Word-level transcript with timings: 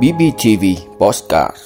BBTV 0.00 0.64
Postcard 0.98 1.56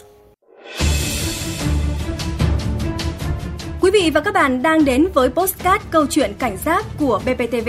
Quý 3.81 3.91
vị 3.91 4.11
và 4.15 4.21
các 4.21 4.35
bạn 4.35 4.63
đang 4.63 4.85
đến 4.85 5.07
với 5.15 5.29
Postcard 5.29 5.85
câu 5.91 6.07
chuyện 6.11 6.33
cảnh 6.39 6.57
giác 6.57 6.85
của 6.99 7.21
BBTV. 7.25 7.69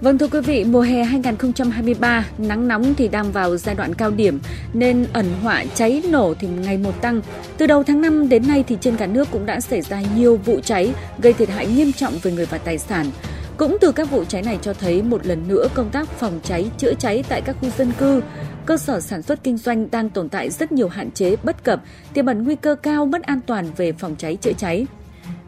Vâng 0.00 0.18
thưa 0.18 0.28
quý 0.28 0.40
vị, 0.40 0.64
mùa 0.64 0.80
hè 0.80 1.04
2023, 1.04 2.26
nắng 2.38 2.68
nóng 2.68 2.94
thì 2.94 3.08
đang 3.08 3.32
vào 3.32 3.56
giai 3.56 3.74
đoạn 3.74 3.94
cao 3.94 4.10
điểm 4.10 4.40
nên 4.72 5.06
ẩn 5.12 5.26
họa 5.42 5.64
cháy 5.74 6.02
nổ 6.10 6.34
thì 6.34 6.48
ngày 6.48 6.76
một 6.76 7.00
tăng. 7.00 7.20
Từ 7.56 7.66
đầu 7.66 7.82
tháng 7.82 8.00
5 8.00 8.28
đến 8.28 8.48
nay 8.48 8.64
thì 8.68 8.76
trên 8.80 8.96
cả 8.96 9.06
nước 9.06 9.28
cũng 9.30 9.46
đã 9.46 9.60
xảy 9.60 9.80
ra 9.80 10.02
nhiều 10.16 10.36
vụ 10.36 10.60
cháy 10.64 10.92
gây 11.18 11.32
thiệt 11.32 11.48
hại 11.48 11.66
nghiêm 11.66 11.92
trọng 11.92 12.18
về 12.22 12.32
người 12.32 12.46
và 12.46 12.58
tài 12.58 12.78
sản. 12.78 13.06
Cũng 13.60 13.76
từ 13.80 13.92
các 13.92 14.10
vụ 14.10 14.24
cháy 14.24 14.42
này 14.42 14.58
cho 14.62 14.72
thấy 14.72 15.02
một 15.02 15.26
lần 15.26 15.48
nữa 15.48 15.66
công 15.74 15.90
tác 15.90 16.08
phòng 16.08 16.40
cháy, 16.42 16.70
chữa 16.78 16.94
cháy 16.94 17.24
tại 17.28 17.40
các 17.40 17.56
khu 17.60 17.68
dân 17.78 17.92
cư, 17.98 18.22
cơ 18.66 18.76
sở 18.76 19.00
sản 19.00 19.22
xuất 19.22 19.44
kinh 19.44 19.58
doanh 19.58 19.90
đang 19.90 20.10
tồn 20.10 20.28
tại 20.28 20.50
rất 20.50 20.72
nhiều 20.72 20.88
hạn 20.88 21.10
chế 21.10 21.36
bất 21.42 21.64
cập, 21.64 21.80
tiềm 22.14 22.26
ẩn 22.26 22.44
nguy 22.44 22.56
cơ 22.56 22.74
cao 22.74 23.06
mất 23.06 23.22
an 23.22 23.40
toàn 23.46 23.66
về 23.76 23.92
phòng 23.92 24.14
cháy 24.18 24.36
chữa 24.36 24.52
cháy. 24.52 24.86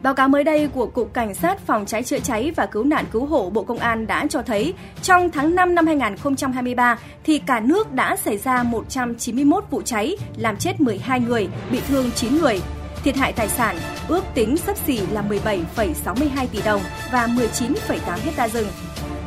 Báo 0.03 0.13
cáo 0.13 0.29
mới 0.29 0.43
đây 0.43 0.67
của 0.67 0.85
Cục 0.85 1.13
Cảnh 1.13 1.33
sát 1.33 1.59
Phòng 1.59 1.85
cháy 1.85 2.03
chữa 2.03 2.19
cháy 2.19 2.51
và 2.55 2.65
Cứu 2.65 2.83
nạn 2.83 3.05
Cứu 3.11 3.25
hộ 3.25 3.49
Bộ 3.49 3.63
Công 3.63 3.77
an 3.77 4.07
đã 4.07 4.27
cho 4.29 4.41
thấy 4.41 4.73
trong 5.01 5.29
tháng 5.31 5.55
5 5.55 5.75
năm 5.75 5.87
2023 5.87 6.97
thì 7.23 7.39
cả 7.39 7.59
nước 7.59 7.91
đã 7.91 8.15
xảy 8.15 8.37
ra 8.37 8.63
191 8.63 9.63
vụ 9.69 9.81
cháy, 9.81 10.17
làm 10.37 10.57
chết 10.57 10.81
12 10.81 11.19
người, 11.19 11.47
bị 11.71 11.79
thương 11.87 12.11
9 12.11 12.37
người. 12.37 12.61
Thiệt 13.03 13.15
hại 13.15 13.33
tài 13.33 13.49
sản 13.49 13.77
ước 14.07 14.23
tính 14.33 14.57
sấp 14.57 14.77
xỉ 14.77 14.99
là 15.11 15.23
17,62 15.29 16.47
tỷ 16.51 16.61
đồng 16.65 16.81
và 17.11 17.27
19,8 17.27 18.17
hecta 18.25 18.47
rừng. 18.47 18.67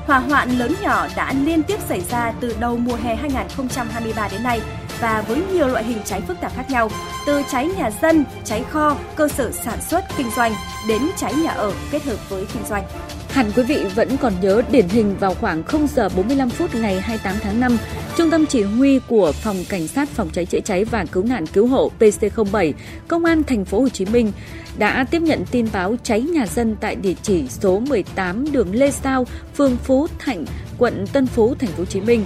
Hỏa 0.07 0.19
hoạn 0.19 0.51
lớn 0.51 0.75
nhỏ 0.83 1.07
đã 1.17 1.33
liên 1.45 1.63
tiếp 1.63 1.77
xảy 1.89 2.01
ra 2.01 2.33
từ 2.41 2.57
đầu 2.61 2.77
mùa 2.77 2.97
hè 3.03 3.17
2023 3.17 4.29
đến 4.33 4.43
nay 4.43 4.61
và 5.01 5.25
với 5.29 5.43
nhiều 5.53 5.69
loại 5.69 5.85
hình 5.85 5.99
cháy 6.05 6.21
phức 6.21 6.41
tạp 6.41 6.57
khác 6.57 6.71
nhau, 6.71 6.91
từ 7.27 7.43
cháy 7.53 7.71
nhà 7.79 7.91
dân, 8.03 8.25
cháy 8.45 8.65
kho, 8.71 8.97
cơ 9.17 9.29
sở 9.29 9.51
sản 9.51 9.79
xuất 9.81 10.05
kinh 10.17 10.31
doanh 10.37 10.53
đến 10.89 11.03
cháy 11.17 11.35
nhà 11.35 11.51
ở 11.51 11.73
kết 11.91 12.03
hợp 12.05 12.31
với 12.31 12.47
kinh 12.53 12.63
doanh. 12.69 12.85
Hẳn 13.31 13.51
quý 13.57 13.63
vị 13.63 13.85
vẫn 13.95 14.17
còn 14.17 14.33
nhớ 14.41 14.63
điển 14.71 14.89
hình 14.89 15.17
vào 15.21 15.35
khoảng 15.35 15.63
0 15.63 15.87
giờ 15.87 16.09
45 16.17 16.51
phút 16.51 16.75
ngày 16.75 17.01
28 17.01 17.35
tháng 17.43 17.61
5, 17.61 17.79
Trung 18.17 18.31
tâm 18.31 18.47
Chỉ 18.47 18.63
huy 18.63 18.99
của 18.99 19.33
Phòng 19.33 19.57
Cảnh 19.69 19.89
sát 19.89 20.09
Phòng 20.09 20.31
cháy 20.33 20.45
chữa 20.45 20.61
cháy 20.61 20.85
và 20.85 21.05
Cứu 21.13 21.25
nạn 21.25 21.47
Cứu 21.47 21.67
hộ 21.67 21.91
PC07, 22.01 22.73
Công 23.09 23.25
an 23.25 23.43
thành 23.43 23.65
phố 23.65 23.81
Hồ 23.81 23.89
Chí 23.89 24.05
Minh 24.05 24.33
đã 24.79 25.07
tiếp 25.11 25.23
nhận 25.23 25.45
tin 25.51 25.69
báo 25.73 25.97
cháy 26.03 26.21
nhà 26.21 26.47
dân 26.47 26.77
tại 26.81 26.95
địa 26.95 27.15
chỉ 27.23 27.49
số 27.49 27.79
18 27.79 28.53
đường 28.53 28.75
Lê 28.75 28.91
Sao, 28.91 29.27
phường 29.57 29.77
Phú 29.77 30.07
Thạnh, 30.19 30.45
quận 30.79 31.07
Tân 31.13 31.27
Phú, 31.27 31.55
thành 31.59 31.71
phố 31.71 31.79
Hồ 31.79 31.85
Chí 31.85 32.01
Minh. 32.01 32.25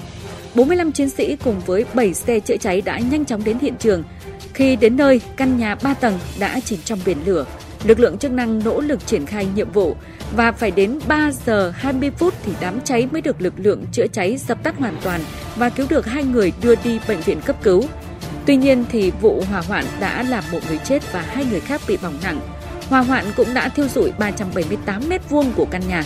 45 0.55 0.93
chiến 0.93 1.09
sĩ 1.09 1.37
cùng 1.37 1.61
với 1.61 1.85
7 1.95 2.15
xe 2.15 2.41
chữa 2.41 2.57
cháy 2.57 2.81
đã 2.81 2.99
nhanh 2.99 3.25
chóng 3.25 3.45
đến 3.45 3.59
hiện 3.59 3.75
trường. 3.79 4.03
Khi 4.55 4.77
đến 4.77 4.97
nơi, 4.97 5.21
căn 5.37 5.59
nhà 5.59 5.75
3 5.75 5.95
tầng 5.95 6.19
đã 6.39 6.61
chìm 6.61 6.79
trong 6.85 6.99
biển 7.07 7.19
lửa. 7.25 7.47
Lực 7.85 8.01
lượng 8.01 8.19
chức 8.19 8.33
năng 8.33 8.65
nỗ 8.65 8.81
lực 8.81 9.07
triển 9.07 9.27
khai 9.27 9.47
nhiệm 9.55 9.73
vụ 9.73 9.97
và 10.37 10.53
phải 10.53 10.71
đến 10.71 10.99
3 11.09 11.31
giờ 11.47 11.73
20 11.77 12.11
phút 12.11 12.35
thì 12.43 12.53
đám 12.61 12.81
cháy 12.81 13.09
mới 13.13 13.21
được 13.21 13.43
lực 13.43 13.55
lượng 13.57 13.85
chữa 13.93 14.07
cháy 14.07 14.37
dập 14.37 14.63
tắt 14.63 14.79
hoàn 14.79 14.97
toàn 15.03 15.21
và 15.57 15.69
cứu 15.69 15.87
được 15.91 16.07
hai 16.07 16.25
người 16.25 16.53
đưa 16.63 16.75
đi 16.75 17.01
bệnh 17.09 17.21
viện 17.21 17.41
cấp 17.41 17.57
cứu. 17.63 17.85
Tuy 18.47 18.57
nhiên 18.57 18.85
thì 18.91 19.13
vụ 19.21 19.43
hỏa 19.51 19.61
hoạn 19.61 19.85
đã 20.01 20.23
làm 20.23 20.45
một 20.53 20.59
người 20.69 20.79
chết 20.79 21.13
và 21.13 21.21
hai 21.21 21.45
người 21.45 21.61
khác 21.61 21.81
bị 21.89 21.97
bỏng 22.03 22.19
nặng. 22.23 22.41
Hỏa 22.89 23.01
hoạn 23.01 23.25
cũng 23.37 23.55
đã 23.55 23.69
thiêu 23.69 23.89
rụi 23.89 24.13
378 24.19 25.09
mét 25.09 25.31
vuông 25.31 25.53
của 25.57 25.67
căn 25.71 25.83
nhà. 25.89 26.05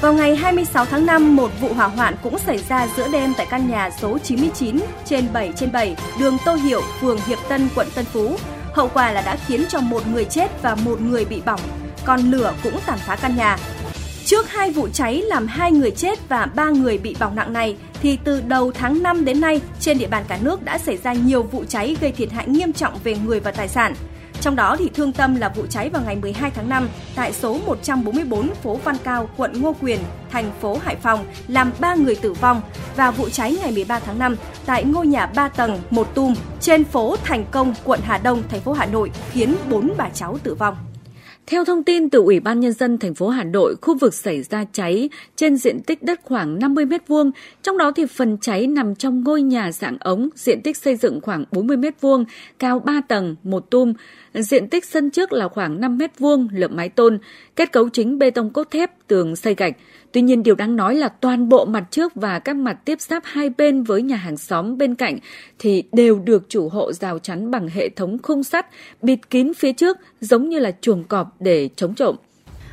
Vào 0.00 0.12
ngày 0.12 0.36
26 0.36 0.84
tháng 0.84 1.06
5, 1.06 1.36
một 1.36 1.50
vụ 1.60 1.68
hỏa 1.74 1.86
hoạn 1.86 2.14
cũng 2.22 2.38
xảy 2.38 2.58
ra 2.58 2.88
giữa 2.96 3.08
đêm 3.12 3.32
tại 3.36 3.46
căn 3.50 3.68
nhà 3.70 3.90
số 4.00 4.18
99 4.18 4.76
trên 5.04 5.24
7 5.32 5.52
trên 5.56 5.72
7, 5.72 5.96
đường 6.20 6.36
Tô 6.44 6.54
Hiệu, 6.54 6.82
phường 7.00 7.18
Hiệp 7.26 7.38
Tân, 7.48 7.68
quận 7.74 7.86
Tân 7.94 8.04
Phú. 8.04 8.36
Hậu 8.72 8.90
quả 8.94 9.12
là 9.12 9.20
đã 9.20 9.36
khiến 9.46 9.64
cho 9.68 9.80
một 9.80 10.06
người 10.06 10.24
chết 10.24 10.62
và 10.62 10.74
một 10.74 11.00
người 11.00 11.24
bị 11.24 11.42
bỏng, 11.46 11.60
còn 12.04 12.20
lửa 12.20 12.54
cũng 12.62 12.74
tàn 12.86 12.98
phá 12.98 13.16
căn 13.16 13.36
nhà. 13.36 13.56
Trước 14.24 14.50
hai 14.50 14.70
vụ 14.70 14.88
cháy 14.88 15.22
làm 15.22 15.46
hai 15.46 15.72
người 15.72 15.90
chết 15.90 16.28
và 16.28 16.46
ba 16.46 16.70
người 16.70 16.98
bị 16.98 17.16
bỏng 17.20 17.36
nặng 17.36 17.52
này, 17.52 17.76
thì 18.02 18.18
từ 18.24 18.40
đầu 18.40 18.72
tháng 18.72 19.02
5 19.02 19.24
đến 19.24 19.40
nay, 19.40 19.60
trên 19.80 19.98
địa 19.98 20.08
bàn 20.08 20.24
cả 20.28 20.38
nước 20.40 20.62
đã 20.62 20.78
xảy 20.78 20.96
ra 20.96 21.12
nhiều 21.12 21.42
vụ 21.42 21.64
cháy 21.68 21.96
gây 22.00 22.12
thiệt 22.12 22.32
hại 22.32 22.48
nghiêm 22.48 22.72
trọng 22.72 22.94
về 23.04 23.16
người 23.24 23.40
và 23.40 23.50
tài 23.50 23.68
sản. 23.68 23.94
Trong 24.40 24.56
đó 24.56 24.76
thì 24.78 24.90
thương 24.94 25.12
tâm 25.12 25.34
là 25.34 25.48
vụ 25.48 25.66
cháy 25.66 25.90
vào 25.90 26.02
ngày 26.06 26.16
12 26.16 26.50
tháng 26.50 26.68
5 26.68 26.88
tại 27.14 27.32
số 27.32 27.58
144 27.66 28.54
phố 28.62 28.78
Văn 28.84 28.96
Cao, 29.04 29.28
quận 29.36 29.62
Ngô 29.62 29.74
Quyền, 29.80 29.98
thành 30.30 30.50
phố 30.60 30.78
Hải 30.84 30.96
Phòng 30.96 31.24
làm 31.48 31.72
3 31.80 31.94
người 31.94 32.14
tử 32.14 32.32
vong 32.32 32.62
và 32.96 33.10
vụ 33.10 33.28
cháy 33.28 33.56
ngày 33.62 33.72
13 33.72 33.98
tháng 33.98 34.18
5 34.18 34.36
tại 34.66 34.84
ngôi 34.84 35.06
nhà 35.06 35.26
3 35.26 35.48
tầng 35.48 35.78
một 35.90 36.14
tum 36.14 36.34
trên 36.60 36.84
phố 36.84 37.16
Thành 37.24 37.44
Công, 37.50 37.74
quận 37.84 38.00
Hà 38.02 38.18
Đông, 38.18 38.42
thành 38.48 38.60
phố 38.60 38.72
Hà 38.72 38.86
Nội 38.86 39.10
khiến 39.30 39.56
4 39.70 39.92
bà 39.96 40.08
cháu 40.08 40.38
tử 40.42 40.54
vong. 40.54 40.76
Theo 41.46 41.64
thông 41.64 41.84
tin 41.84 42.10
từ 42.10 42.18
Ủy 42.18 42.40
ban 42.40 42.60
nhân 42.60 42.72
dân 42.72 42.98
thành 42.98 43.14
phố 43.14 43.28
Hà 43.28 43.44
Nội, 43.44 43.76
khu 43.82 43.98
vực 43.98 44.14
xảy 44.14 44.42
ra 44.42 44.64
cháy 44.72 45.10
trên 45.36 45.56
diện 45.56 45.80
tích 45.80 46.02
đất 46.02 46.20
khoảng 46.24 46.58
50 46.58 46.84
m2, 46.84 47.30
trong 47.62 47.78
đó 47.78 47.92
thì 47.96 48.06
phần 48.06 48.38
cháy 48.40 48.66
nằm 48.66 48.94
trong 48.94 49.24
ngôi 49.24 49.42
nhà 49.42 49.72
dạng 49.72 49.96
ống, 50.00 50.28
diện 50.34 50.60
tích 50.62 50.76
xây 50.76 50.96
dựng 50.96 51.20
khoảng 51.20 51.44
40 51.50 51.76
m2, 51.76 52.24
cao 52.58 52.78
3 52.78 53.00
tầng, 53.08 53.36
một 53.42 53.70
tum, 53.70 53.92
diện 54.34 54.68
tích 54.68 54.84
sân 54.84 55.10
trước 55.10 55.32
là 55.32 55.48
khoảng 55.48 55.80
5 55.80 55.98
m2, 55.98 56.48
lợp 56.52 56.70
mái 56.70 56.88
tôn, 56.88 57.18
kết 57.56 57.72
cấu 57.72 57.88
chính 57.88 58.18
bê 58.18 58.30
tông 58.30 58.50
cốt 58.50 58.70
thép, 58.70 58.90
tường 59.06 59.36
xây 59.36 59.54
gạch. 59.54 59.76
Tuy 60.16 60.22
nhiên 60.22 60.42
điều 60.42 60.54
đáng 60.54 60.76
nói 60.76 60.94
là 60.94 61.08
toàn 61.08 61.48
bộ 61.48 61.64
mặt 61.64 61.84
trước 61.90 62.14
và 62.14 62.38
các 62.38 62.56
mặt 62.56 62.76
tiếp 62.84 63.00
giáp 63.00 63.22
hai 63.26 63.50
bên 63.50 63.82
với 63.82 64.02
nhà 64.02 64.16
hàng 64.16 64.36
xóm 64.36 64.78
bên 64.78 64.94
cạnh 64.94 65.18
thì 65.58 65.84
đều 65.92 66.18
được 66.18 66.46
chủ 66.48 66.68
hộ 66.68 66.92
rào 66.92 67.18
chắn 67.18 67.50
bằng 67.50 67.68
hệ 67.68 67.88
thống 67.88 68.18
khung 68.22 68.44
sắt 68.44 68.66
bịt 69.02 69.30
kín 69.30 69.54
phía 69.54 69.72
trước 69.72 69.98
giống 70.20 70.48
như 70.48 70.58
là 70.58 70.72
chuồng 70.80 71.04
cọp 71.04 71.40
để 71.40 71.68
chống 71.76 71.94
trộm. 71.94 72.16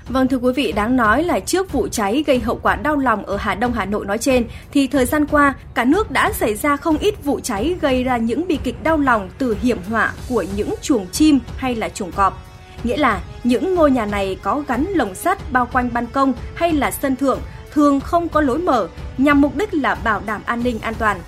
Vâng 0.10 0.28
thưa 0.28 0.38
quý 0.38 0.54
vị, 0.54 0.72
đáng 0.72 0.96
nói 0.96 1.24
là 1.24 1.40
trước 1.40 1.72
vụ 1.72 1.88
cháy 1.88 2.24
gây 2.28 2.40
hậu 2.40 2.60
quả 2.64 2.76
đau 2.76 2.98
lòng 2.98 3.26
ở 3.26 3.38
Hà 3.38 3.56
Đông 3.56 3.74
Hà 3.74 3.86
Nội 3.86 4.06
nói 4.06 4.18
trên 4.18 4.46
thì 4.72 4.88
thời 4.88 5.06
gian 5.06 5.26
qua 5.26 5.56
cả 5.74 5.86
nước 5.86 6.12
đã 6.12 6.32
xảy 6.34 6.56
ra 6.56 6.78
không 6.78 6.98
ít 6.98 7.24
vụ 7.24 7.40
cháy 7.40 7.76
gây 7.82 8.04
ra 8.04 8.18
những 8.18 8.48
bi 8.48 8.58
kịch 8.64 8.84
đau 8.84 8.98
lòng 8.98 9.30
từ 9.38 9.58
hiểm 9.62 9.78
họa 9.90 10.14
của 10.30 10.46
những 10.56 10.74
chuồng 10.82 11.08
chim 11.12 11.40
hay 11.58 11.76
là 11.76 11.90
chuồng 11.90 12.12
cọp. 12.12 12.53
Nghĩa 12.84 12.98
là 12.98 13.22
những 13.44 13.76
ngôi 13.76 13.92
nhà 13.92 14.06
này 14.06 14.38
có 14.42 14.64
gắn 14.68 14.86
lồng 14.90 15.16
sắt 15.16 15.52
bao 15.52 15.68
quanh 15.74 15.90
ban 15.94 16.08
công 16.08 16.34
hay 16.56 16.74
là 16.74 16.92
sân 16.92 17.16
thượng 17.16 17.40
thường 17.72 18.00
không 18.00 18.30
có 18.30 18.42
lối 18.42 18.58
mở 18.58 18.88
nhằm 19.18 19.42
mục 19.42 19.56
đích 19.56 19.74
là 19.74 19.96
bảo 19.96 20.22
đảm 20.26 20.42
an 20.46 20.64
ninh 20.64 20.80
an 20.80 20.94
toàn. 20.94 21.20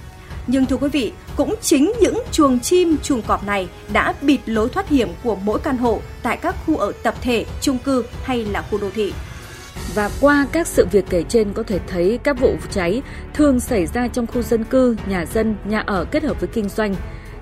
Nhưng 0.48 0.66
thưa 0.66 0.78
quý 0.78 0.90
vị, 0.90 1.14
cũng 1.36 1.56
chính 1.62 1.94
những 2.02 2.24
chuồng 2.32 2.60
chim, 2.60 2.98
chuồng 3.04 3.22
cọp 3.22 3.44
này 3.44 3.68
đã 3.94 4.14
bịt 4.22 4.40
lối 4.46 4.70
thoát 4.70 4.90
hiểm 4.90 5.10
của 5.24 5.36
mỗi 5.36 5.60
căn 5.60 5.78
hộ 5.78 6.00
tại 6.24 6.38
các 6.38 6.56
khu 6.66 6.78
ở 6.78 6.92
tập 7.04 7.16
thể, 7.22 7.46
chung 7.62 7.78
cư 7.78 8.04
hay 8.24 8.46
là 8.46 8.64
khu 8.72 8.78
đô 8.78 8.90
thị. 8.90 9.14
Và 9.94 10.10
qua 10.22 10.48
các 10.52 10.68
sự 10.68 10.86
việc 10.92 11.06
kể 11.10 11.24
trên 11.30 11.54
có 11.54 11.64
thể 11.64 11.80
thấy 11.88 12.20
các 12.24 12.40
vụ 12.40 12.56
cháy 12.72 13.02
thường 13.34 13.60
xảy 13.60 13.86
ra 13.86 14.08
trong 14.08 14.28
khu 14.28 14.42
dân 14.42 14.64
cư, 14.64 14.96
nhà 15.08 15.26
dân, 15.26 15.56
nhà 15.66 15.80
ở 15.80 16.06
kết 16.12 16.24
hợp 16.24 16.40
với 16.40 16.50
kinh 16.54 16.70
doanh. 16.70 16.96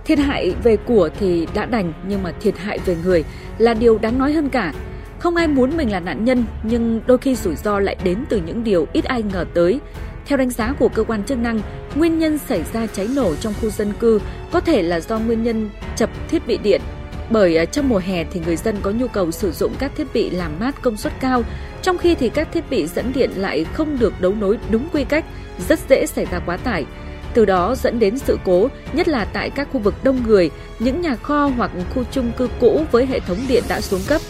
Thiệt 0.05 0.19
hại 0.19 0.55
về 0.63 0.77
của 0.77 1.09
thì 1.19 1.47
đã 1.53 1.65
đành 1.65 1.93
nhưng 2.07 2.23
mà 2.23 2.31
thiệt 2.41 2.57
hại 2.57 2.79
về 2.85 2.95
người 3.03 3.23
là 3.57 3.73
điều 3.73 3.97
đáng 3.97 4.19
nói 4.19 4.33
hơn 4.33 4.49
cả. 4.49 4.73
Không 5.19 5.35
ai 5.35 5.47
muốn 5.47 5.77
mình 5.77 5.91
là 5.91 5.99
nạn 5.99 6.25
nhân 6.25 6.45
nhưng 6.63 7.01
đôi 7.07 7.17
khi 7.17 7.35
rủi 7.35 7.55
ro 7.55 7.79
lại 7.79 7.95
đến 8.03 8.17
từ 8.29 8.41
những 8.45 8.63
điều 8.63 8.87
ít 8.93 9.05
ai 9.05 9.23
ngờ 9.23 9.45
tới. 9.53 9.79
Theo 10.25 10.37
đánh 10.37 10.49
giá 10.49 10.73
của 10.79 10.89
cơ 10.89 11.03
quan 11.03 11.23
chức 11.23 11.37
năng, 11.37 11.59
nguyên 11.95 12.19
nhân 12.19 12.37
xảy 12.37 12.63
ra 12.73 12.87
cháy 12.87 13.07
nổ 13.15 13.35
trong 13.35 13.53
khu 13.61 13.69
dân 13.69 13.93
cư 13.99 14.19
có 14.51 14.59
thể 14.59 14.81
là 14.81 14.99
do 14.99 15.19
nguyên 15.19 15.43
nhân 15.43 15.69
chập 15.95 16.09
thiết 16.29 16.47
bị 16.47 16.57
điện. 16.57 16.81
Bởi 17.29 17.57
à, 17.57 17.65
trong 17.65 17.89
mùa 17.89 18.01
hè 18.05 18.23
thì 18.23 18.41
người 18.45 18.55
dân 18.55 18.75
có 18.81 18.91
nhu 18.91 19.07
cầu 19.07 19.31
sử 19.31 19.51
dụng 19.51 19.71
các 19.79 19.91
thiết 19.95 20.07
bị 20.13 20.29
làm 20.29 20.51
mát 20.59 20.81
công 20.81 20.97
suất 20.97 21.13
cao, 21.19 21.43
trong 21.81 21.97
khi 21.97 22.15
thì 22.15 22.29
các 22.29 22.47
thiết 22.51 22.69
bị 22.69 22.87
dẫn 22.87 23.13
điện 23.13 23.29
lại 23.35 23.65
không 23.73 23.99
được 23.99 24.21
đấu 24.21 24.33
nối 24.39 24.57
đúng 24.69 24.89
quy 24.93 25.03
cách, 25.03 25.25
rất 25.69 25.79
dễ 25.89 26.05
xảy 26.05 26.25
ra 26.25 26.39
quá 26.39 26.57
tải 26.57 26.85
từ 27.33 27.45
đó 27.45 27.75
dẫn 27.83 27.99
đến 27.99 28.17
sự 28.17 28.37
cố, 28.45 28.67
nhất 28.93 29.07
là 29.07 29.25
tại 29.25 29.49
các 29.49 29.67
khu 29.71 29.79
vực 29.79 29.93
đông 30.03 30.23
người, 30.27 30.51
những 30.79 31.01
nhà 31.01 31.15
kho 31.15 31.51
hoặc 31.57 31.71
khu 31.95 32.03
chung 32.11 32.31
cư 32.37 32.47
cũ 32.59 32.85
với 32.91 33.05
hệ 33.05 33.19
thống 33.19 33.37
điện 33.47 33.63
đã 33.67 33.81
xuống 33.81 34.01
cấp. 34.07 34.21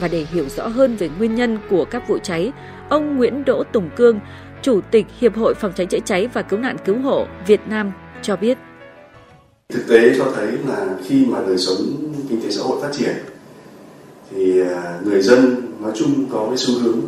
Và 0.00 0.08
để 0.08 0.26
hiểu 0.32 0.48
rõ 0.48 0.66
hơn 0.66 0.96
về 0.96 1.10
nguyên 1.18 1.34
nhân 1.34 1.58
của 1.70 1.84
các 1.84 2.08
vụ 2.08 2.18
cháy, 2.18 2.52
ông 2.88 3.16
Nguyễn 3.16 3.44
Đỗ 3.44 3.64
Tùng 3.72 3.90
Cương, 3.96 4.20
Chủ 4.62 4.80
tịch 4.90 5.06
Hiệp 5.20 5.36
hội 5.36 5.54
Phòng 5.54 5.72
cháy 5.76 5.86
chữa 5.86 5.98
cháy 6.04 6.28
và 6.32 6.42
Cứu 6.42 6.58
nạn 6.58 6.76
Cứu 6.84 6.98
hộ 6.98 7.26
Việt 7.46 7.60
Nam 7.68 7.92
cho 8.22 8.36
biết. 8.36 8.58
Thực 9.68 9.88
tế 9.88 10.14
cho 10.18 10.24
thấy 10.36 10.46
là 10.68 10.86
khi 11.04 11.26
mà 11.26 11.38
đời 11.46 11.58
sống 11.58 11.76
kinh 12.28 12.42
tế 12.42 12.50
xã 12.50 12.62
hội 12.62 12.78
phát 12.82 12.92
triển 12.92 13.16
thì 14.30 14.60
à, 14.60 14.98
người 15.04 15.22
dân 15.22 15.56
nói 15.82 15.92
chung 15.94 16.26
có 16.32 16.46
cái 16.48 16.56
xu 16.56 16.80
hướng 16.80 17.00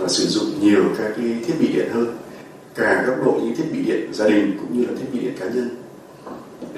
là 0.00 0.08
sử 0.08 0.26
dụng 0.26 0.46
nhiều 0.60 0.84
các 0.98 1.12
cái 1.16 1.26
thiết 1.46 1.54
bị 1.60 1.68
điện 1.68 1.88
hơn 1.94 2.06
cả 2.74 3.04
góc 3.06 3.16
độ 3.24 3.40
những 3.44 3.56
thiết 3.56 3.64
bị 3.72 3.82
điện 3.82 4.08
gia 4.12 4.28
đình 4.28 4.56
cũng 4.60 4.78
như 4.78 4.86
là 4.86 4.92
thiết 4.98 5.06
bị 5.12 5.18
điện 5.18 5.34
cá 5.40 5.46
nhân. 5.46 5.68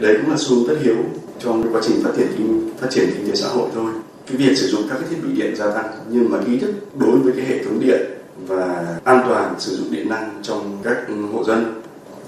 Đấy 0.00 0.16
cũng 0.20 0.31
là 0.31 0.37
xu 0.38 0.69
tất 0.69 0.75
yếu 0.84 0.96
trong 1.38 1.62
cái 1.62 1.72
quá 1.72 1.81
trình 1.84 1.96
phát 2.04 2.10
triển 2.16 2.26
kinh, 2.38 2.70
phát 2.81 2.90
triển 2.90 3.10
kinh 3.16 3.28
tế 3.28 3.34
xã 3.34 3.48
hội 3.48 3.69
thôi. 3.75 3.93
Cái 4.26 4.37
việc 4.37 4.56
sử 4.56 4.66
dụng 4.66 4.82
các 4.88 4.98
cái 5.00 5.08
thiết 5.10 5.16
bị 5.22 5.43
điện 5.43 5.56
gia 5.56 5.70
tăng 5.70 5.87
nhưng 6.10 6.31
mà 6.31 6.38
ý 6.46 6.58
thức 6.58 6.70
đối 6.98 7.19
với 7.19 7.32
cái 7.37 7.44
hệ 7.44 7.64
thống 7.64 7.81
điện 7.81 8.00
và 8.46 8.98
an 9.04 9.25
toàn 9.28 9.54
sử 9.58 9.76
dụng 9.76 9.90
điện 9.90 10.08
năng 10.08 10.31
trong 10.43 10.78
các 10.82 10.96
hộ 11.32 11.44
dân 11.44 11.82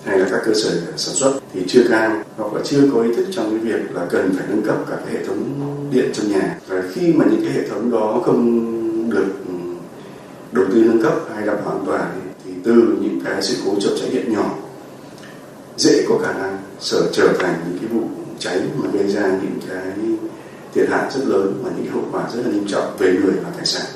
hay 0.05 0.19
là 0.19 0.29
các 0.31 0.41
cơ 0.45 0.53
sở 0.55 0.71
sản 0.97 1.15
xuất 1.15 1.41
thì 1.53 1.61
chưa 1.69 1.83
cao 1.91 2.23
hoặc 2.37 2.55
là 2.55 2.61
chưa 2.65 2.81
có 2.95 3.03
ý 3.03 3.15
thức 3.15 3.27
trong 3.31 3.51
cái 3.51 3.59
việc 3.59 3.95
là 3.95 4.07
cần 4.11 4.33
phải 4.37 4.47
nâng 4.49 4.63
cấp 4.63 4.77
các 4.91 4.99
cái 5.07 5.15
hệ 5.15 5.27
thống 5.27 5.45
điện 5.93 6.11
trong 6.13 6.31
nhà. 6.33 6.59
Và 6.69 6.83
khi 6.93 7.13
mà 7.13 7.25
những 7.31 7.43
cái 7.45 7.53
hệ 7.53 7.69
thống 7.69 7.91
đó 7.91 8.23
không 8.25 9.11
được 9.11 9.27
ừ, 9.49 9.55
đầu 10.53 10.65
tư 10.73 10.83
nâng 10.85 11.03
cấp 11.03 11.15
hay 11.35 11.47
đảm 11.47 11.57
bảo 11.65 11.75
an 11.75 11.85
toàn 11.87 12.11
thì 12.15 12.28
từ 12.69 12.99
những 13.01 13.21
cái 13.25 13.43
sự 13.43 13.63
cố 13.67 13.81
chập 13.81 13.91
cháy 14.01 14.11
điện 14.13 14.33
nhỏ 14.33 14.55
dễ 15.77 16.05
có 16.09 16.19
khả 16.19 16.33
năng 16.33 16.59
sở 16.79 17.11
trở 17.13 17.33
thành 17.39 17.55
những 17.69 17.79
cái 17.79 17.89
vụ 17.89 18.09
cháy 18.39 18.59
mà 18.77 18.89
gây 18.93 19.09
ra 19.09 19.23
những 19.43 19.59
cái 19.69 19.93
thiệt 20.75 20.89
hại 20.91 21.11
rất 21.11 21.21
lớn 21.27 21.61
và 21.63 21.71
những 21.77 21.93
hậu 21.93 22.05
quả 22.13 22.29
rất 22.33 22.43
là 22.47 22.53
nghiêm 22.53 22.67
trọng 22.69 22.97
về 22.99 23.13
người 23.13 23.35
và 23.45 23.51
tài 23.57 23.67
sản. 23.67 23.87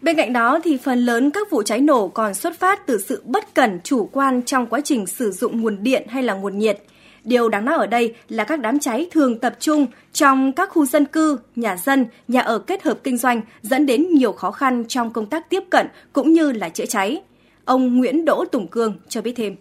Bên 0.00 0.16
cạnh 0.16 0.32
đó 0.32 0.58
thì 0.64 0.78
phần 0.84 0.98
lớn 0.98 1.30
các 1.30 1.50
vụ 1.50 1.62
cháy 1.62 1.80
nổ 1.80 2.08
còn 2.08 2.34
xuất 2.34 2.58
phát 2.58 2.86
từ 2.86 2.98
sự 3.06 3.22
bất 3.24 3.54
cẩn 3.54 3.80
chủ 3.84 4.08
quan 4.12 4.42
trong 4.42 4.66
quá 4.66 4.80
trình 4.84 5.06
sử 5.06 5.30
dụng 5.30 5.60
nguồn 5.60 5.82
điện 5.82 6.06
hay 6.08 6.22
là 6.22 6.34
nguồn 6.34 6.58
nhiệt. 6.58 6.82
Điều 7.24 7.48
đáng 7.48 7.64
nói 7.64 7.76
ở 7.76 7.86
đây 7.86 8.14
là 8.28 8.44
các 8.44 8.60
đám 8.60 8.78
cháy 8.78 9.08
thường 9.12 9.38
tập 9.38 9.56
trung 9.60 9.86
trong 10.12 10.52
các 10.52 10.70
khu 10.70 10.86
dân 10.86 11.04
cư, 11.04 11.38
nhà 11.56 11.76
dân, 11.76 12.06
nhà 12.28 12.40
ở 12.40 12.58
kết 12.58 12.82
hợp 12.82 12.98
kinh 13.04 13.16
doanh 13.16 13.40
dẫn 13.62 13.86
đến 13.86 14.14
nhiều 14.14 14.32
khó 14.32 14.50
khăn 14.50 14.84
trong 14.88 15.12
công 15.12 15.26
tác 15.26 15.50
tiếp 15.50 15.62
cận 15.70 15.86
cũng 16.12 16.32
như 16.32 16.52
là 16.52 16.68
chữa 16.68 16.86
cháy. 16.86 17.22
Ông 17.64 17.96
Nguyễn 17.96 18.24
Đỗ 18.24 18.44
Tùng 18.52 18.68
Cương 18.68 18.94
cho 19.08 19.22
biết 19.22 19.32
thêm. 19.36 19.56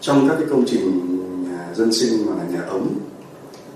Trong 0.00 0.28
các 0.28 0.34
cái 0.38 0.46
công 0.50 0.64
trình 0.66 1.00
nhà 1.48 1.74
dân 1.74 1.92
sinh 1.92 2.26
mà 2.26 2.32
là 2.36 2.44
nhà 2.50 2.62
ống, 2.68 2.88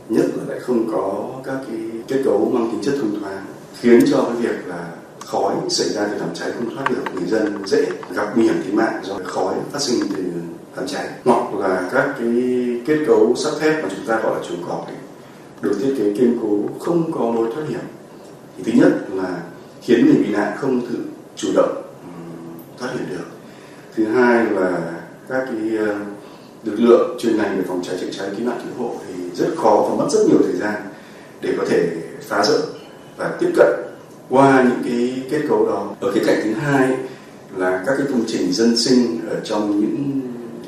nhất 0.09 0.27
là 0.37 0.45
lại 0.49 0.61
không 0.61 0.89
có 0.93 1.29
các 1.45 1.57
cái 1.69 1.79
kết 2.09 2.23
cấu 2.25 2.51
mang 2.55 2.71
tính 2.71 2.81
chất 2.83 2.95
thông 3.01 3.21
thoáng, 3.21 3.45
khiến 3.81 4.01
cho 4.11 4.25
cái 4.25 4.37
việc 4.37 4.67
là 4.67 4.93
khói 5.21 5.55
xảy 5.69 5.89
ra 5.89 6.09
từ 6.11 6.19
đám 6.21 6.29
cháy 6.35 6.53
không 6.53 6.75
thoát 6.75 6.91
được 6.91 7.03
người 7.15 7.27
dân 7.27 7.67
dễ 7.67 7.87
gặp 8.15 8.37
nguy 8.37 8.45
hiểm 8.45 8.63
tính 8.65 8.77
mạng 8.77 9.01
do 9.05 9.19
khói 9.25 9.55
phát 9.73 9.83
sinh 9.83 10.01
từ 10.17 10.25
đám 10.77 10.87
cháy. 10.87 11.09
Hoặc 11.25 11.55
là 11.55 11.91
các 11.93 12.15
cái 12.19 12.33
kết 12.87 12.99
cấu 13.07 13.35
sắt 13.35 13.53
thép 13.61 13.83
mà 13.83 13.89
chúng 13.97 14.07
ta 14.07 14.21
gọi 14.23 14.41
là 14.41 14.49
chuồng 14.49 14.65
cọp 14.69 14.87
ấy, 14.87 14.97
được 15.61 15.79
thiết 15.83 15.95
kế 15.99 16.15
kiên 16.19 16.39
cố 16.43 16.59
không 16.81 17.13
có 17.13 17.33
lối 17.35 17.51
thoát 17.55 17.65
hiểm. 17.69 17.81
Thì 18.57 18.63
thứ 18.63 18.73
nhất 18.81 18.93
là 19.13 19.43
khiến 19.83 20.07
người 20.07 20.25
bị 20.25 20.33
nạn 20.33 20.57
không 20.59 20.81
tự 20.81 20.99
chủ 21.37 21.49
động 21.55 21.83
thoát 22.79 22.89
hiểm 22.93 23.07
được 23.11 23.25
thứ 23.99 24.05
hai 24.05 24.45
là 24.45 24.79
các 25.29 25.45
cái 25.47 25.77
ờ, 25.79 25.95
lực 26.65 26.77
lượng 26.81 27.19
chuyên 27.21 27.37
ngành 27.37 27.57
về 27.57 27.65
phòng 27.69 27.83
cháy 27.83 27.97
chữa 28.01 28.11
cháy 28.19 28.29
cứu 28.37 28.47
nạn 28.47 28.61
cứu 28.65 28.87
hộ 28.87 28.95
thì 29.07 29.15
rất 29.35 29.49
khó 29.57 29.87
và 29.91 29.97
mất 29.97 30.11
rất 30.11 30.21
nhiều 30.29 30.39
thời 30.43 30.57
gian 30.57 30.75
để 31.41 31.55
có 31.59 31.65
thể 31.69 31.89
phá 32.29 32.45
rỡ 32.45 32.59
và 33.17 33.37
tiếp 33.41 33.51
cận 33.57 33.67
qua 34.29 34.63
những 34.63 34.83
cái 34.85 35.23
kết 35.31 35.47
cấu 35.49 35.67
đó. 35.67 35.95
Ở 36.01 36.13
cái 36.15 36.25
cạnh 36.27 36.41
thứ 36.45 36.53
hai 36.53 36.97
là 37.57 37.83
các 37.87 37.95
cái 37.99 38.07
công 38.07 38.25
trình 38.27 38.53
dân 38.53 38.77
sinh 38.77 39.21
ở 39.31 39.41
trong 39.45 39.81
những 39.81 40.21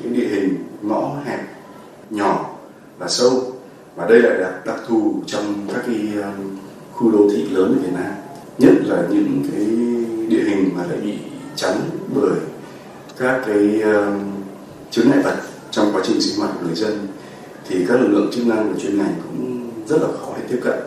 cái 0.03 0.13
địa 0.13 0.27
hình 0.27 0.55
ngõ 0.81 1.15
hẹp, 1.25 1.39
nhỏ 2.09 2.57
và 2.97 3.07
sâu. 3.07 3.41
Và 3.95 4.07
đây 4.07 4.19
lại 4.19 4.39
là 4.39 4.61
đặc 4.65 4.79
thù 4.87 5.15
trong 5.25 5.67
các 5.73 5.83
cái 5.85 6.07
ờ, 6.21 6.31
khu 6.91 7.11
đô 7.11 7.29
thị 7.31 7.47
lớn 7.51 7.77
ở 7.77 7.81
Việt 7.83 7.93
Nam, 7.93 8.13
nhất 8.57 8.73
là 8.85 9.03
những 9.09 9.43
cái 9.51 9.65
địa 10.27 10.43
hình 10.43 10.69
mà 10.75 10.83
lại 10.89 10.97
bị 11.03 11.13
chắn 11.55 11.73
bởi 12.15 12.39
các 13.21 13.41
cái 13.45 13.81
chướng 14.91 15.09
ngại 15.09 15.19
vật 15.23 15.37
trong 15.71 15.91
quá 15.93 16.01
trình 16.05 16.21
sinh 16.21 16.39
hoạt 16.39 16.51
của 16.59 16.65
người 16.65 16.75
dân 16.75 17.07
thì 17.67 17.85
các 17.87 18.01
lực 18.01 18.07
lượng 18.07 18.29
chức 18.33 18.47
năng 18.47 18.73
và 18.73 18.79
chuyên 18.79 18.97
ngành 18.97 19.13
cũng 19.23 19.69
rất 19.87 20.01
là 20.01 20.07
khó 20.07 20.35
để 20.37 20.43
tiếp 20.49 20.59
cận. 20.63 20.79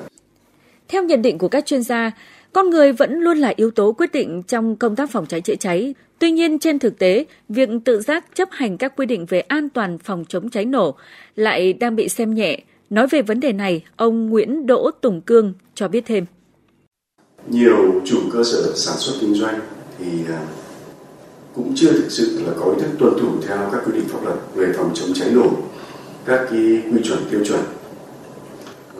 Theo 0.88 1.02
nhận 1.02 1.22
định 1.22 1.38
của 1.38 1.48
các 1.48 1.66
chuyên 1.66 1.82
gia, 1.82 2.10
con 2.52 2.70
người 2.70 2.92
vẫn 2.92 3.20
luôn 3.20 3.38
là 3.38 3.52
yếu 3.56 3.70
tố 3.70 3.92
quyết 3.92 4.12
định 4.12 4.42
trong 4.42 4.76
công 4.76 4.96
tác 4.96 5.10
phòng 5.10 5.26
cháy 5.26 5.40
chữa 5.40 5.54
cháy. 5.54 5.94
Tuy 6.19 6.31
nhiên 6.31 6.58
trên 6.58 6.78
thực 6.78 6.98
tế, 6.98 7.25
việc 7.48 7.69
tự 7.84 8.00
giác 8.00 8.25
chấp 8.34 8.48
hành 8.52 8.78
các 8.78 8.96
quy 8.96 9.06
định 9.06 9.26
về 9.26 9.40
an 9.40 9.69
toàn 9.69 9.98
phòng 9.98 10.25
chống 10.28 10.50
cháy 10.50 10.64
nổ 10.64 10.94
lại 11.36 11.72
đang 11.72 11.96
bị 11.96 12.08
xem 12.08 12.34
nhẹ. 12.34 12.60
Nói 12.90 13.06
về 13.06 13.22
vấn 13.22 13.40
đề 13.40 13.52
này, 13.52 13.84
ông 13.96 14.31
Nguyễn 14.31 14.66
Đỗ 14.66 14.90
Tùng 15.00 15.20
Cương 15.20 15.52
cho 15.75 15.88
biết 15.88 16.04
thêm. 16.06 16.26
Nhiều 17.48 18.02
chủ 18.04 18.20
cơ 18.32 18.44
sở 18.44 18.72
sản 18.75 18.96
xuất 18.98 19.14
kinh 19.20 19.34
doanh 19.34 19.60
thì 19.98 20.06
à, 20.28 20.46
cũng 21.54 21.72
chưa 21.76 21.92
thực 21.92 22.08
sự 22.08 22.40
là 22.46 22.52
có 22.60 22.70
ý 22.70 22.82
thức 22.82 22.90
tuân 22.98 23.12
thủ 23.20 23.28
theo 23.46 23.58
các 23.72 23.82
quy 23.86 23.92
định 23.92 24.08
pháp 24.08 24.24
luật 24.24 24.36
về 24.54 24.72
phòng 24.76 24.90
chống 24.94 25.08
cháy 25.14 25.30
nổ, 25.30 25.50
các 26.24 26.40
cái 26.50 26.60
quy 26.92 27.02
chuẩn 27.04 27.18
tiêu 27.30 27.40
chuẩn. 27.44 27.60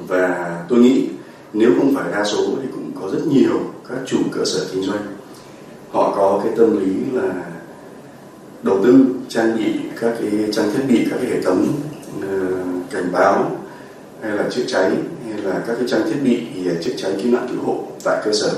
Và 0.09 0.65
tôi 0.69 0.79
nghĩ 0.79 1.09
nếu 1.53 1.71
không 1.79 1.95
phải 1.95 2.13
đa 2.13 2.25
số 2.25 2.57
thì 2.63 2.69
cũng 2.73 2.91
có 3.01 3.09
rất 3.11 3.27
nhiều 3.27 3.61
các 3.89 3.99
chủ 4.07 4.19
cơ 4.33 4.45
sở 4.45 4.67
kinh 4.73 4.83
doanh 4.83 5.07
họ 5.91 6.15
có 6.17 6.41
cái 6.45 6.53
tâm 6.57 6.81
lý 6.81 6.93
là 7.13 7.45
đầu 8.63 8.85
tư 8.85 9.07
trang 9.29 9.57
bị 9.59 9.73
các 10.01 10.15
cái 10.21 10.31
trang 10.53 10.71
thiết 10.75 10.83
bị 10.89 11.07
các 11.11 11.17
cái 11.23 11.31
hệ 11.31 11.41
thống 11.43 11.67
uh, 12.19 12.91
cảnh 12.91 13.13
báo 13.13 13.51
hay 14.23 14.37
là 14.37 14.49
chữa 14.51 14.65
cháy 14.67 14.91
hay 15.29 15.43
là 15.43 15.63
các 15.67 15.75
cái 15.79 15.89
trang 15.89 16.03
thiết 16.05 16.21
bị 16.25 16.47
chữa 16.85 16.93
cháy 16.97 17.13
cứu 17.23 17.33
nạn 17.33 17.47
cứu 17.51 17.63
hộ 17.65 17.85
tại 18.05 18.23
cơ 18.25 18.33
sở 18.33 18.53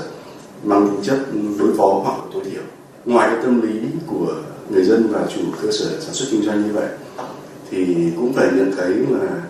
mang 0.63 0.87
tính 0.87 1.01
chất 1.03 1.19
đối 1.59 1.77
phó 1.77 2.01
hoặc 2.03 2.17
tối 2.33 2.43
thiểu 2.51 2.61
ngoài 3.07 3.29
cái 3.31 3.39
tâm 3.43 3.61
lý 3.61 3.79
của 4.07 4.35
người 4.69 4.83
dân 4.83 5.07
và 5.11 5.25
chủ 5.35 5.41
cơ 5.61 5.71
sở 5.71 5.99
sản 5.99 6.13
xuất 6.13 6.25
kinh 6.31 6.41
doanh 6.41 6.67
như 6.67 6.73
vậy 6.73 6.87
thì 7.71 7.95
cũng 8.17 8.33
phải 8.33 8.47
nhận 8.55 8.71
thấy 8.77 8.89
là 8.89 9.41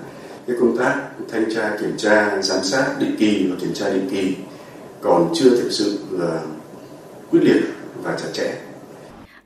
cái 0.48 0.56
công 0.59 0.77
tác 0.77 1.01
thanh 1.31 1.54
tra 1.56 1.77
kiểm 1.80 1.98
tra 1.98 2.42
giám 2.42 2.63
sát 2.63 2.95
định 3.00 3.15
kỳ 3.19 3.48
và 3.50 3.56
kiểm 3.59 3.74
tra 3.74 3.89
định 3.89 4.07
kỳ 4.12 4.36
còn 5.01 5.31
chưa 5.33 5.50
thực 5.50 5.69
sự 5.71 6.00
là 6.12 6.42
quyết 7.31 7.39
liệt 7.44 7.62
và 8.04 8.18
chặt 8.21 8.30
chẽ. 8.33 8.54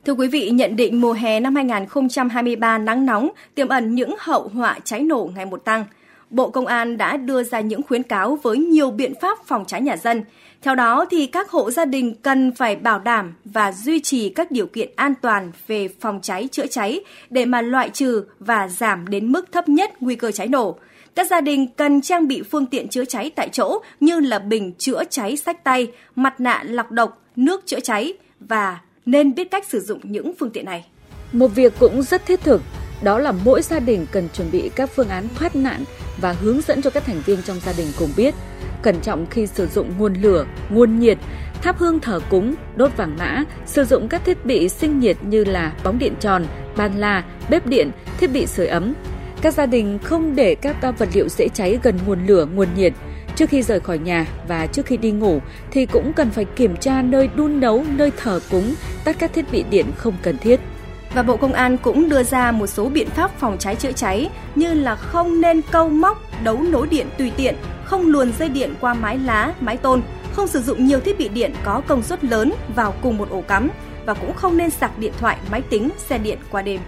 Thưa 0.04 0.12
quý 0.12 0.28
vị, 0.28 0.50
nhận 0.50 0.76
định 0.76 1.00
mùa 1.00 1.12
hè 1.12 1.40
năm 1.40 1.54
2023 1.54 2.78
nắng 2.78 3.06
nóng 3.06 3.28
tiềm 3.54 3.68
ẩn 3.68 3.94
những 3.94 4.14
hậu 4.18 4.50
họa 4.54 4.78
cháy 4.84 5.02
nổ 5.02 5.30
ngày 5.34 5.46
một 5.46 5.64
tăng. 5.64 5.84
Bộ 6.32 6.50
Công 6.50 6.66
an 6.66 6.96
đã 6.96 7.16
đưa 7.16 7.42
ra 7.42 7.60
những 7.60 7.82
khuyến 7.82 8.02
cáo 8.02 8.38
với 8.42 8.58
nhiều 8.58 8.90
biện 8.90 9.12
pháp 9.20 9.38
phòng 9.46 9.64
cháy 9.64 9.80
nhà 9.80 9.96
dân. 9.96 10.24
Theo 10.62 10.74
đó 10.74 11.04
thì 11.10 11.26
các 11.26 11.50
hộ 11.50 11.70
gia 11.70 11.84
đình 11.84 12.14
cần 12.14 12.52
phải 12.52 12.76
bảo 12.76 12.98
đảm 12.98 13.34
và 13.44 13.72
duy 13.72 14.00
trì 14.00 14.28
các 14.28 14.50
điều 14.50 14.66
kiện 14.66 14.90
an 14.96 15.14
toàn 15.22 15.52
về 15.66 15.88
phòng 16.00 16.20
cháy 16.22 16.48
chữa 16.52 16.66
cháy 16.66 17.00
để 17.30 17.44
mà 17.44 17.60
loại 17.60 17.90
trừ 17.90 18.24
và 18.38 18.68
giảm 18.68 19.08
đến 19.08 19.32
mức 19.32 19.52
thấp 19.52 19.68
nhất 19.68 19.92
nguy 20.00 20.14
cơ 20.16 20.30
cháy 20.30 20.48
nổ. 20.48 20.78
Các 21.14 21.26
gia 21.26 21.40
đình 21.40 21.66
cần 21.76 22.00
trang 22.00 22.28
bị 22.28 22.42
phương 22.42 22.66
tiện 22.66 22.88
chữa 22.88 23.04
cháy 23.04 23.30
tại 23.34 23.48
chỗ 23.48 23.82
như 24.00 24.20
là 24.20 24.38
bình 24.38 24.72
chữa 24.78 25.04
cháy 25.10 25.36
sách 25.36 25.64
tay, 25.64 25.92
mặt 26.14 26.40
nạ 26.40 26.62
lọc 26.66 26.90
độc, 26.90 27.22
nước 27.36 27.66
chữa 27.66 27.80
cháy 27.80 28.14
và 28.40 28.78
nên 29.06 29.34
biết 29.34 29.50
cách 29.50 29.64
sử 29.68 29.80
dụng 29.80 30.00
những 30.02 30.32
phương 30.38 30.50
tiện 30.50 30.64
này. 30.64 30.86
Một 31.32 31.48
việc 31.48 31.72
cũng 31.78 32.02
rất 32.02 32.26
thiết 32.26 32.40
thực, 32.40 32.62
đó 33.02 33.18
là 33.18 33.32
mỗi 33.32 33.62
gia 33.62 33.78
đình 33.78 34.06
cần 34.10 34.28
chuẩn 34.28 34.50
bị 34.50 34.70
các 34.74 34.90
phương 34.94 35.08
án 35.08 35.28
thoát 35.34 35.56
nạn 35.56 35.84
và 36.20 36.32
hướng 36.32 36.60
dẫn 36.60 36.82
cho 36.82 36.90
các 36.90 37.04
thành 37.04 37.22
viên 37.26 37.42
trong 37.42 37.60
gia 37.60 37.72
đình 37.72 37.86
cùng 37.98 38.10
biết. 38.16 38.34
Cẩn 38.82 39.00
trọng 39.00 39.26
khi 39.26 39.46
sử 39.46 39.66
dụng 39.66 39.90
nguồn 39.98 40.14
lửa, 40.14 40.46
nguồn 40.70 40.98
nhiệt, 40.98 41.18
thắp 41.62 41.78
hương 41.78 42.00
thờ 42.00 42.20
cúng, 42.30 42.54
đốt 42.76 42.96
vàng 42.96 43.16
mã, 43.18 43.44
sử 43.66 43.84
dụng 43.84 44.08
các 44.08 44.24
thiết 44.24 44.46
bị 44.46 44.68
sinh 44.68 45.00
nhiệt 45.00 45.16
như 45.22 45.44
là 45.44 45.72
bóng 45.84 45.98
điện 45.98 46.14
tròn, 46.20 46.46
bàn 46.76 46.92
la, 46.96 47.24
bếp 47.50 47.66
điện, 47.66 47.90
thiết 48.20 48.26
bị 48.26 48.46
sưởi 48.46 48.66
ấm, 48.66 48.94
các 49.42 49.54
gia 49.54 49.66
đình 49.66 49.98
không 49.98 50.36
để 50.36 50.54
các 50.54 50.98
vật 50.98 51.08
liệu 51.14 51.28
dễ 51.28 51.48
cháy 51.48 51.78
gần 51.82 51.98
nguồn 52.06 52.26
lửa, 52.26 52.46
nguồn 52.54 52.68
nhiệt. 52.76 52.92
Trước 53.36 53.48
khi 53.48 53.62
rời 53.62 53.80
khỏi 53.80 53.98
nhà 53.98 54.26
và 54.48 54.66
trước 54.66 54.86
khi 54.86 54.96
đi 54.96 55.10
ngủ 55.10 55.40
thì 55.70 55.86
cũng 55.86 56.12
cần 56.12 56.30
phải 56.30 56.44
kiểm 56.44 56.76
tra 56.76 57.02
nơi 57.02 57.28
đun 57.36 57.60
nấu, 57.60 57.84
nơi 57.96 58.12
thờ 58.16 58.40
cúng, 58.50 58.74
tắt 59.04 59.16
các 59.18 59.32
thiết 59.32 59.52
bị 59.52 59.64
điện 59.70 59.86
không 59.96 60.14
cần 60.22 60.38
thiết. 60.38 60.60
Và 61.14 61.22
Bộ 61.22 61.36
Công 61.36 61.52
an 61.52 61.76
cũng 61.82 62.08
đưa 62.08 62.22
ra 62.22 62.52
một 62.52 62.66
số 62.66 62.88
biện 62.88 63.08
pháp 63.10 63.30
phòng 63.38 63.56
cháy 63.58 63.76
chữa 63.76 63.92
cháy 63.92 64.30
như 64.54 64.74
là 64.74 64.96
không 64.96 65.40
nên 65.40 65.60
câu 65.72 65.88
móc, 65.88 66.22
đấu 66.44 66.62
nối 66.62 66.86
điện 66.86 67.06
tùy 67.18 67.32
tiện, 67.36 67.54
không 67.84 68.06
luồn 68.06 68.32
dây 68.38 68.48
điện 68.48 68.74
qua 68.80 68.94
mái 68.94 69.18
lá, 69.18 69.54
mái 69.60 69.76
tôn, 69.76 70.02
không 70.32 70.48
sử 70.48 70.60
dụng 70.60 70.86
nhiều 70.86 71.00
thiết 71.00 71.18
bị 71.18 71.28
điện 71.28 71.52
có 71.64 71.82
công 71.86 72.02
suất 72.02 72.24
lớn 72.24 72.52
vào 72.74 72.94
cùng 73.02 73.18
một 73.18 73.30
ổ 73.30 73.40
cắm 73.40 73.68
và 74.06 74.14
cũng 74.14 74.32
không 74.32 74.56
nên 74.56 74.70
sạc 74.70 74.98
điện 74.98 75.12
thoại, 75.18 75.38
máy 75.50 75.62
tính, 75.70 75.90
xe 75.96 76.18
điện 76.18 76.38
qua 76.50 76.62
đêm. 76.62 76.80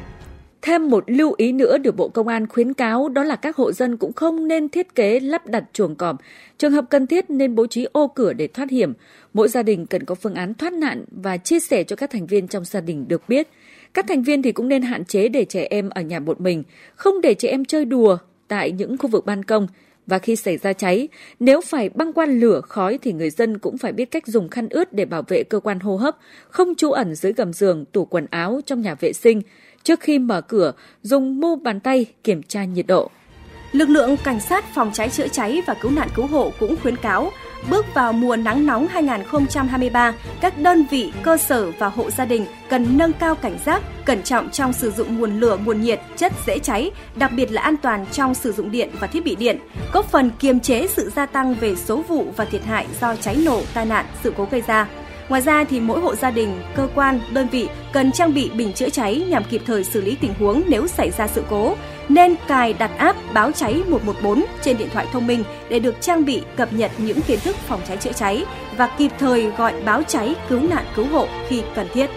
Thêm 0.63 0.91
một 0.91 1.05
lưu 1.07 1.35
ý 1.37 1.53
nữa 1.53 1.79
được 1.79 1.97
Bộ 1.97 2.09
Công 2.09 2.29
an 2.29 2.47
khuyến 2.49 2.75
cáo 2.75 3.09
đó 3.09 3.25
là 3.25 3.37
các 3.37 3.57
hộ 3.57 3.73
dân 3.73 3.97
cũng 3.97 4.13
không 4.13 4.49
nên 4.49 4.69
thiết 4.69 4.95
kế 4.95 5.21
lắp 5.21 5.47
đặt 5.47 5.65
chuồng 5.73 5.95
cọp. 5.95 6.17
Trường 6.59 6.73
hợp 6.73 6.85
cần 6.91 7.07
thiết 7.07 7.31
nên 7.31 7.55
bố 7.55 7.67
trí 7.67 7.87
ô 7.93 8.09
cửa 8.09 8.33
để 8.33 8.47
thoát 8.47 8.71
hiểm. 8.71 8.93
Mỗi 9.35 9.49
gia 9.49 9.63
đình 9.63 9.87
cần 9.87 10.05
có 10.05 10.15
phương 10.15 10.35
án 10.35 10.55
thoát 10.55 10.73
nạn 10.73 11.05
và 11.11 11.37
chia 11.37 11.61
sẻ 11.61 11.85
cho 11.85 11.97
các 11.97 12.11
thành 12.11 12.27
viên 12.27 12.49
trong 12.49 12.65
gia 12.65 12.81
đình 12.81 13.09
được 13.09 13.29
biết. 13.29 13.49
Các 13.95 14.07
thành 14.09 14.23
viên 14.23 14.43
thì 14.43 14.53
cũng 14.53 14.69
nên 14.69 14.83
hạn 14.83 15.05
chế 15.05 15.29
để 15.29 15.45
trẻ 15.45 15.67
em 15.71 15.91
ở 15.91 16.03
nhà 16.03 16.21
một 16.21 16.41
mình, 16.41 16.63
không 16.95 17.21
để 17.21 17.35
trẻ 17.35 17.49
em 17.49 17.65
chơi 17.65 17.85
đùa 17.85 18.19
tại 18.49 18.71
những 18.71 18.99
khu 18.99 19.09
vực 19.09 19.27
ban 19.27 19.43
công. 19.43 19.67
Và 20.07 20.19
khi 20.19 20.37
xảy 20.37 20.57
ra 20.57 20.73
cháy, 20.73 21.09
nếu 21.41 21.61
phải 21.61 21.89
băng 21.89 22.13
qua 22.13 22.27
lửa 22.27 22.61
khói 22.61 22.99
thì 23.03 23.13
người 23.13 23.31
dân 23.31 23.59
cũng 23.59 23.79
phải 23.79 23.93
biết 23.93 24.11
cách 24.11 24.27
dùng 24.27 24.49
khăn 24.49 24.69
ướt 24.69 24.93
để 24.93 25.05
bảo 25.05 25.23
vệ 25.29 25.43
cơ 25.43 25.61
quan 25.61 25.81
hô 25.81 25.97
hấp, 25.97 26.17
không 26.49 26.75
trú 26.75 26.91
ẩn 26.91 27.15
dưới 27.15 27.33
gầm 27.33 27.53
giường, 27.53 27.85
tủ 27.85 28.05
quần 28.05 28.27
áo 28.31 28.61
trong 28.67 28.81
nhà 28.81 28.95
vệ 28.95 29.13
sinh, 29.13 29.43
trước 29.83 30.01
khi 30.01 30.19
mở 30.19 30.41
cửa 30.41 30.73
dùng 31.03 31.41
mu 31.41 31.57
bàn 31.57 31.81
tay 31.81 32.07
kiểm 32.25 32.43
tra 32.43 32.65
nhiệt 32.65 32.87
độ. 32.87 33.11
Lực 33.73 33.89
lượng 33.89 34.17
cảnh 34.25 34.41
sát 34.41 34.65
phòng 34.75 34.91
cháy 34.93 35.09
chữa 35.09 35.29
cháy 35.29 35.63
và 35.67 35.75
cứu 35.75 35.91
nạn 35.91 36.09
cứu 36.15 36.27
hộ 36.27 36.53
cũng 36.61 36.77
khuyến 36.83 36.97
cáo 36.97 37.31
bước 37.71 37.95
vào 37.95 38.13
mùa 38.13 38.37
nắng 38.37 38.67
nóng 38.67 38.87
2023, 38.87 40.13
các 40.41 40.59
đơn 40.59 40.85
vị, 40.91 41.13
cơ 41.23 41.37
sở 41.37 41.71
và 41.71 41.89
hộ 41.89 42.11
gia 42.11 42.25
đình 42.25 42.47
cần 42.69 42.99
nâng 42.99 43.13
cao 43.13 43.35
cảnh 43.35 43.59
giác, 43.65 43.83
cẩn 44.05 44.23
trọng 44.23 44.51
trong 44.51 44.73
sử 44.73 44.91
dụng 44.91 45.19
nguồn 45.19 45.41
lửa, 45.41 45.59
nguồn 45.65 45.81
nhiệt, 45.81 46.01
chất 46.17 46.33
dễ 46.47 46.59
cháy, 46.59 46.91
đặc 47.17 47.33
biệt 47.37 47.53
là 47.53 47.63
an 47.63 47.77
toàn 47.77 48.07
trong 48.13 48.35
sử 48.35 48.53
dụng 48.53 48.71
điện 48.71 48.91
và 49.01 49.07
thiết 49.07 49.25
bị 49.25 49.35
điện, 49.35 49.59
góp 49.93 50.11
phần 50.11 50.31
kiềm 50.39 50.61
chế 50.61 50.87
sự 50.87 51.11
gia 51.17 51.27
tăng 51.27 51.55
về 51.55 51.77
số 51.77 52.03
vụ 52.09 52.27
và 52.37 52.45
thiệt 52.45 52.65
hại 52.65 52.87
do 53.01 53.17
cháy 53.17 53.37
nổ, 53.45 53.61
tai 53.75 53.87
nạn, 53.87 54.07
sự 54.23 54.33
cố 54.37 54.49
gây 54.51 54.63
ra. 54.67 54.87
Ngoài 55.29 55.43
ra 55.43 55.65
thì 55.65 55.81
mỗi 55.81 56.01
hộ 56.01 56.15
gia 56.15 56.31
đình, 56.31 56.63
cơ 56.77 56.89
quan, 56.95 57.21
đơn 57.33 57.47
vị 57.49 57.69
cần 57.93 58.13
trang 58.13 58.35
bị 58.35 58.51
bình 58.51 58.73
chữa 58.73 58.89
cháy 58.89 59.27
nhằm 59.29 59.45
kịp 59.45 59.63
thời 59.67 59.85
xử 59.85 60.01
lý 60.01 60.17
tình 60.21 60.35
huống 60.39 60.63
nếu 60.69 60.87
xảy 60.87 61.11
ra 61.11 61.27
sự 61.27 61.45
cố. 61.51 61.77
Nên 62.09 62.35
cài 62.49 62.73
đặt 62.73 62.91
app 62.99 63.19
báo 63.35 63.53
cháy 63.53 63.83
114 63.89 64.45
trên 64.63 64.79
điện 64.79 64.89
thoại 64.93 65.07
thông 65.13 65.27
minh 65.27 65.45
để 65.69 65.79
được 65.79 65.95
trang 66.01 66.25
bị 66.25 66.43
cập 66.57 66.73
nhật 66.73 66.91
những 66.99 67.21
kiến 67.21 67.39
thức 67.41 67.57
phòng 67.57 67.81
cháy 67.89 67.97
chữa 67.97 68.13
cháy 68.13 68.45
và 68.77 68.87
kịp 68.99 69.11
thời 69.19 69.51
gọi 69.51 69.75
báo 69.85 70.03
cháy 70.03 70.35
cứu 70.49 70.61
nạn 70.61 70.85
cứu 70.97 71.07
hộ 71.07 71.29
khi 71.49 71.63
cần 71.75 71.87
thiết. 71.95 72.11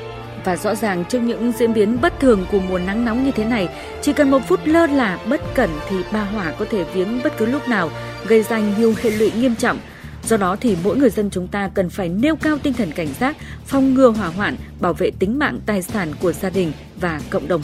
Và 0.46 0.56
rõ 0.56 0.76
ràng 0.76 1.06
trước 1.10 1.20
những 1.20 1.52
diễn 1.52 1.74
biến 1.74 1.98
bất 2.02 2.20
thường 2.20 2.46
của 2.52 2.60
mùa 2.60 2.80
nắng 2.80 3.06
nóng 3.06 3.24
như 3.24 3.32
thế 3.32 3.46
này, 3.46 3.70
chỉ 4.02 4.14
cần 4.14 4.32
một 4.32 4.40
phút 4.48 4.60
lơ 4.66 4.88
là 4.88 5.20
bất 5.30 5.42
cẩn 5.56 5.70
thì 5.90 5.96
ba 6.14 6.24
hỏa 6.24 6.52
có 6.52 6.66
thể 6.72 6.84
viếng 6.84 7.20
bất 7.24 7.38
cứ 7.38 7.46
lúc 7.46 7.68
nào, 7.68 7.90
gây 8.28 8.44
ra 8.44 8.60
nhiều 8.78 8.94
hệ 9.02 9.10
lụy 9.10 9.32
nghiêm 9.32 9.56
trọng– 9.56 9.78
Do 10.28 10.38
đó 10.38 10.56
thì 10.62 10.78
mỗi 10.84 10.98
người 10.98 11.10
dân 11.10 11.30
chúng 11.30 11.48
ta 11.48 11.70
cần 11.74 11.90
phải 11.90 12.10
nêu 12.10 12.36
cao 12.36 12.58
tinh 12.64 12.74
thần 12.74 12.92
cảnh 12.92 13.08
giác, 13.20 13.38
phòng 13.66 13.94
ngừa 13.94 14.10
hỏa 14.10 14.28
hoạn, 14.28 14.56
bảo 14.80 14.94
vệ 14.94 15.12
tính 15.20 15.40
mạng 15.40 15.60
tài 15.66 15.82
sản 15.82 16.12
của 16.22 16.32
gia 16.32 16.50
đình 16.50 16.72
và 17.00 17.22
cộng 17.30 17.48
đồng. 17.48 17.62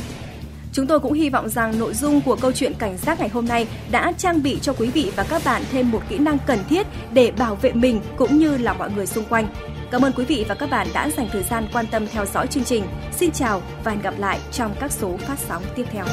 Chúng 0.73 0.87
tôi 0.87 0.99
cũng 0.99 1.13
hy 1.13 1.29
vọng 1.29 1.49
rằng 1.49 1.79
nội 1.79 1.93
dung 1.93 2.21
của 2.21 2.35
câu 2.35 2.51
chuyện 2.51 2.73
cảnh 2.73 2.97
giác 2.97 3.19
ngày 3.19 3.29
hôm 3.29 3.45
nay 3.45 3.67
đã 3.91 4.13
trang 4.17 4.43
bị 4.43 4.59
cho 4.61 4.73
quý 4.73 4.89
vị 4.89 5.11
và 5.15 5.23
các 5.29 5.41
bạn 5.45 5.61
thêm 5.71 5.91
một 5.91 6.01
kỹ 6.09 6.17
năng 6.17 6.37
cần 6.47 6.59
thiết 6.69 6.87
để 7.13 7.31
bảo 7.31 7.55
vệ 7.55 7.71
mình 7.71 8.01
cũng 8.17 8.37
như 8.37 8.57
là 8.57 8.73
mọi 8.73 8.91
người 8.91 9.05
xung 9.05 9.25
quanh. 9.25 9.47
Cảm 9.91 10.01
ơn 10.01 10.13
quý 10.15 10.25
vị 10.25 10.45
và 10.47 10.55
các 10.55 10.69
bạn 10.69 10.87
đã 10.93 11.09
dành 11.17 11.27
thời 11.31 11.43
gian 11.43 11.67
quan 11.73 11.85
tâm 11.87 12.07
theo 12.07 12.25
dõi 12.25 12.47
chương 12.47 12.63
trình. 12.63 12.83
Xin 13.11 13.31
chào 13.31 13.61
và 13.83 13.91
hẹn 13.91 14.01
gặp 14.01 14.13
lại 14.17 14.39
trong 14.51 14.75
các 14.79 14.91
số 14.91 15.17
phát 15.17 15.39
sóng 15.39 15.63
tiếp 15.75 15.85
theo. 15.91 16.05